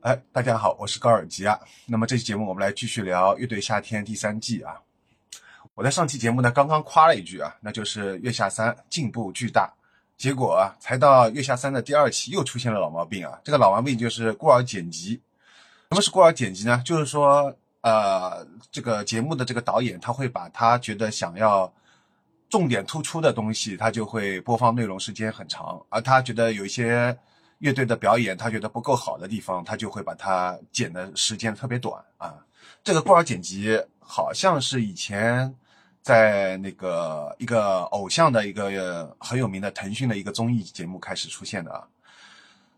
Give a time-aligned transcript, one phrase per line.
[0.00, 1.58] 哎，大家好，我是高尔基啊。
[1.84, 4.80] 那么这期节目我们来继续聊《乐队夏天》第三季啊。
[5.74, 9.68] 我在上期节目呢刚刚夸了一句啊，那就是《月下三》进步巨大。
[10.16, 13.40] 结果啊，才到《月下三》的第二期又出现了老毛病啊。
[13.42, 15.20] 这个老毛病就是过耳剪辑。
[15.90, 16.80] 什么是过耳剪辑呢？
[16.84, 21.72] 就是说，呃，这个节目的这个导演他会把他觉得想要
[22.48, 27.18] 重点突出的东西，他就会播放内容时间很长，而他觉得有一些。
[27.58, 32.34] 乐队的表演，他觉得不够好的地方，他就会把它剪的时间特别短啊。
[32.84, 35.52] 这个过耳剪辑好像是以前
[36.00, 41.82] 在那个一个偶像的一个很有名的腾讯的一个综艺节目开始出现的啊，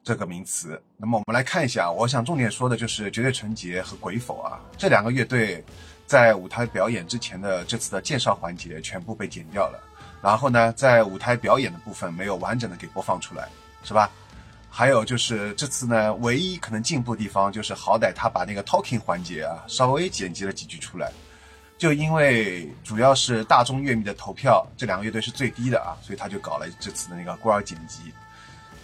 [0.02, 0.82] 这个名词。
[0.96, 5.62] 那么我们来看一下，我想重点说的就是绝对纯洁和鬼否啊这两个乐队
[6.06, 9.78] 在舞台表演之前的这次的介绍环节全部被剪掉了，
[10.22, 13.48] 然后呢，在舞台表演的部分没有完整的给播放出来，
[13.84, 14.10] 是吧？
[14.72, 21.12] 还有就是这次呢，唯一可能进步的地方就是，好歹他把那个 talking 环节啊，稍微剪辑了几句出来。
[21.76, 28.12] 就因为主要是大众乐迷的投票，这两个乐队是最低的啊，所以他就搞了这次的那个孤儿剪辑。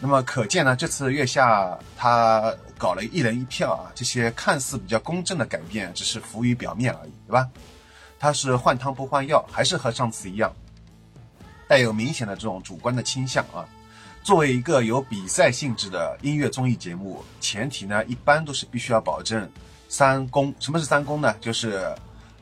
[0.01, 7.49] 那么可见呢，这次月下他搞了一人一票啊，这些看似比较公正的改变，只是浮于表面而已，对吧？
[8.19, 10.51] 他是换汤不换药，还是和上次一样，
[11.69, 13.69] 带有明显的这种主观的倾向啊。
[14.27, 19.49] 作为一个有比赛性质的音乐综艺节目，前提呢一般都是必须要保证
[19.89, 20.53] 三公。
[20.59, 21.33] 什么是三公呢？
[21.41, 21.95] 就是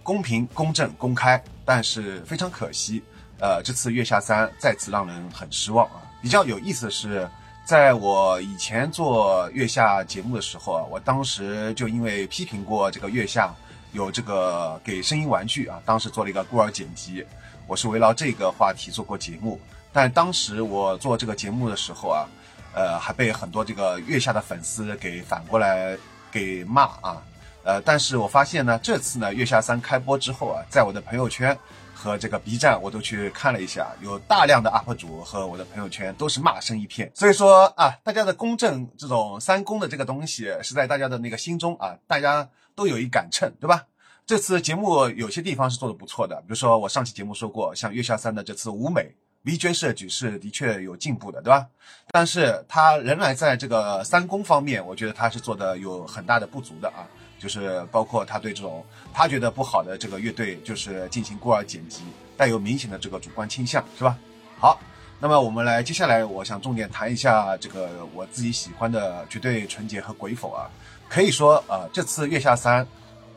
[0.03, 1.39] 公平、公正、公开。
[1.62, 3.03] 但是非常可惜，
[3.39, 6.01] 呃，这次月下三再次让人很失望啊。
[6.23, 7.29] 比较有意思的是，
[7.67, 13.55] 在我以前做月下节目的时候啊，我当时就因为批评过这个月下
[13.93, 17.23] 有这个给声音玩具啊，当时做了一个孤儿剪辑，
[17.67, 19.61] 我是围绕这个话题做过节目。
[19.95, 22.27] 但当时我做这个节目的时候啊，
[22.75, 25.97] 呃，还被很多这个月下的粉丝给反过来
[26.33, 27.23] 给骂啊，
[27.62, 31.56] 呃，但是我发现呢，这次呢，月下三开播之后啊，在我的朋友圈
[31.95, 37.09] 和这个 B 站，我都去看了一下，有大量的 UP 主和我的朋友圈都是骂声一片。
[37.15, 43.84] 所以说啊，大家的公正这种三公的这个东西是在大家的那个心中啊，大家都有一杆秤，对吧？
[44.26, 49.15] 这次节目有些地方是做的不错的，比如说我上期节目说过，像月下三的这次舞美。
[49.44, 51.66] VJ 设计是的确有进步的，对吧？
[52.10, 57.05] 但是它仍然在这个三公方面，我觉得他是做的有很大的不足的啊。
[57.37, 58.82] 就是包括他对这种
[59.12, 62.03] 他觉得不好的这个乐队，就是进行孤儿剪辑，
[62.38, 64.16] 带有明显的这个主观倾向，是吧？
[64.59, 64.81] 好，
[65.21, 70.71] 那么我们来接下来，我想重点谈一下这个我自己喜欢的绝对纯洁和鬼否啊。
[71.06, 72.87] 可以说，呃，这次月下三。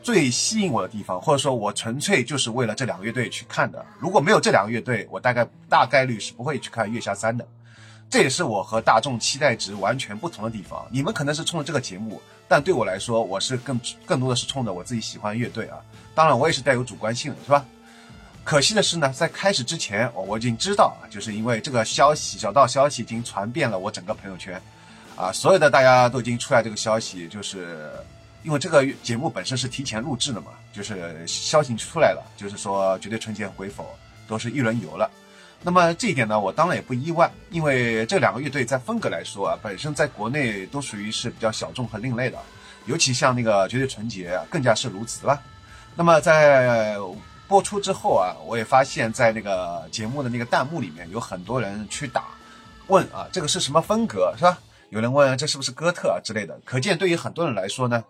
[0.02, 3.84] 最吸引我的地方，或者说我纯粹就是为了这两个乐队去看的。
[3.98, 7.46] 如果没有这两个乐队，我大概大概率是不会去看《月下三》的。
[8.08, 10.86] 这也是我和大众期待值完全不同的地方。
[10.90, 15.76] 你们可能是冲着这个节目，但对我来说，我是更更多的是冲着我自己喜欢乐队啊。
[16.14, 17.62] 当然，我也是带有主观性的，是吧？
[18.44, 24.58] 可惜的是呢，在开始之前，我我已经知道啊，就是因为这个消息小道消息已经传遍了我整个朋友圈，
[25.14, 27.90] 啊，所有的大家都已经出来这个消息，就是。
[28.48, 33.94] 因为这个节目本身是提前录制的嘛，就是消息出来了，就是说绝对纯洁和鬼否
[34.26, 35.10] 都是一轮游了。
[35.62, 42.38] 那么这一点呢，我当然也不意外，因为这两个乐队在风格来说啊，本身在国内都属于是比较小众和另类的，
[42.86, 45.38] 尤其像那个绝对纯洁啊更加是如此了。
[45.94, 46.96] 那么在
[47.46, 52.24] 播出之后啊，我也发现，在那个节目的那个弹幕里面有很多人去打
[52.86, 54.58] 问啊，这个是什么风格，是吧？
[54.90, 58.02] 有人问这是不是哥特啊之类的，可见对于很多人来说呢，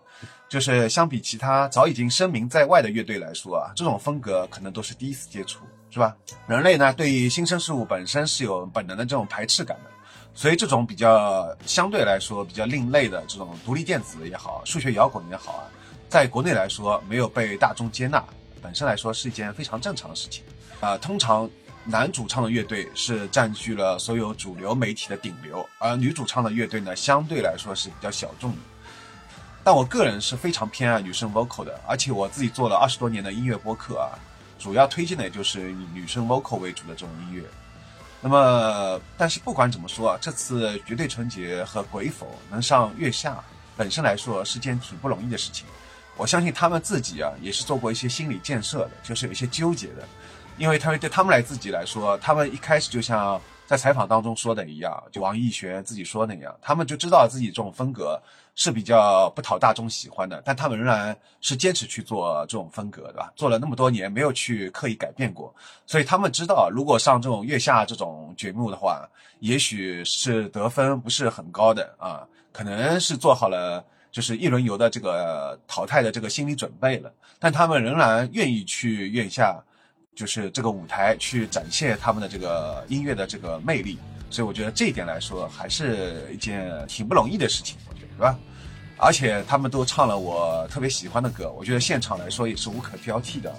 [0.47, 6.15] 就是相比其他早已经声名在外的乐队来说啊，这种风格可能都是第一次接触，是吧？
[6.47, 9.91] 人类呢对于新生事物本身是有本能的这种排斥感的，
[10.33, 15.63] 所以这种比较相对来说比较另类的这种独立电子也好，数学摇滚也好啊，
[16.07, 18.23] 在国内来说没有被大众接纳，
[18.61, 20.45] 本身来说是一件非常正常的事情
[20.79, 21.49] 啊，通常。
[21.85, 28.57] 男主唱的乐队是占据了所有主流媒体的顶流，而女主唱的乐队呢，相对来说是比较小众的。
[29.63, 34.13] 但我个人是非常偏爱女生 vocal 的，而且我自己做了二十多年的音乐播客啊，
[34.59, 37.43] 主要推荐的也就是以女生 vocal 为主的这种音乐。
[38.21, 43.41] 那么，但是不管怎么说啊，这次绝对纯洁和鬼否能上月下，
[43.75, 45.65] 本身来说是件挺不容易的事情。
[46.17, 50.07] 我相信他们自己啊，也是做过一些心理建设的，就是有一些纠结的。
[50.59, 58.21] 因为他们对他们来自己来说，他们一开始就像在采访当中说的一样，就王艺璇自己说那样，他们就知道自己这种风格
[58.55, 63.31] 是比较不讨大众喜欢的，但他们仍然是坚持去做这种风格，对吧？
[63.37, 65.53] 做了那么多年，没有去刻意改变过，
[65.85, 69.07] 所以他们知道，如果上这种月下这种节目的话，
[69.39, 77.09] 也许是得分不是很高的啊，可能是做好了就是一轮游的这个淘汰的这个心理准备了，
[77.39, 79.57] 但他们仍然愿意去院下，
[80.15, 83.97] 就是这个舞台去展现他们的这个音乐的这个魅力。
[84.29, 88.37] 所以我觉得这一点来说，还是一件挺不容易的事情，我觉得，是吧？
[88.97, 93.53] 而且他们都唱了我特别喜欢的歌，我觉得现场来说也是无可挑剔的。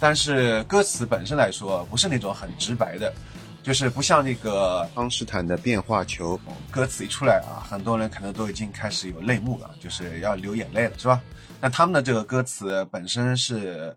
[0.00, 3.12] 但是歌词本身来说，不是那种很直白的。
[3.62, 6.40] 就是不像那个康斯坦的变化球，
[6.70, 11.20] 歌词一出来啊，很多人可能都已经开始有泪目了，就是要流眼泪了，是吧？
[11.60, 13.94] 那他们的这个歌词本身是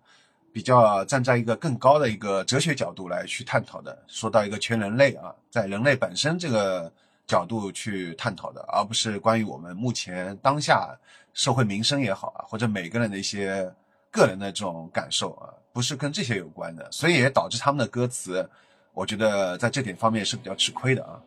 [0.53, 6.89] 比较站在一个更高的一个哲学角度来去探讨的，说到一个全人类啊，在人类本身这个
[7.25, 10.95] 角度去探讨的，而不是关于我们目前当下
[11.33, 13.67] 社会民生也好啊，或者每个人的一些
[14.11, 18.47] 个人的这种感受啊，不是跟这些有关的，所以也导致他们的歌词。
[18.94, 21.19] 我觉得在这点方面是比较吃亏的啊，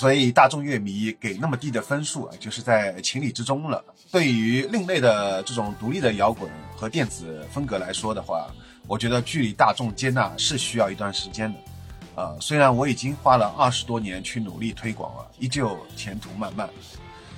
[0.00, 3.84] 所以大众乐迷给那么低的分数啊，就是在情理之中了。
[4.10, 8.50] 对于另类的这种独立的摇滚和电子风格来说的话，
[8.88, 12.22] 我觉得距离大众接纳是需要一段时间的。
[12.22, 16.66] 啊，虽然我已经花了二十多年去努力推广了，依旧前途漫漫。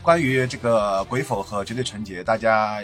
[0.00, 2.80] 关于这个鬼否和绝对纯洁，大家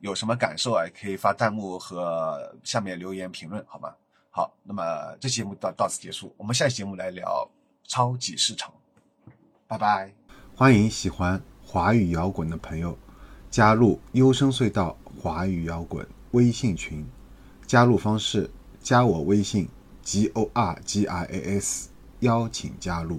[0.00, 0.84] 有什么感受啊？
[1.00, 3.94] 可以发弹幕和下面留言评论，好吗？
[4.30, 4.82] 好，那么
[5.20, 7.48] 这期节目到到此结束，我们下期节目来聊
[7.86, 8.72] 超级市场，
[9.72, 10.12] 拜拜！
[10.54, 12.98] 欢迎喜欢华语摇滚的朋友
[13.50, 17.06] 加入优声隧道华语摇滚微信群，
[17.66, 19.66] 加入方式加我微信
[20.02, 21.88] g o r g i a s，
[22.20, 23.18] 邀请加入。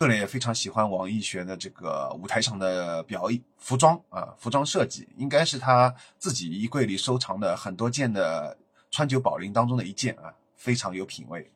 [0.00, 8.58] 个人也非常喜欢王一璇的这个舞台上的表演服装啊，服装设计应该是他自己衣柜里收藏的很多件的。
[8.90, 11.50] 川久保玲当中的一件啊，非常有品味。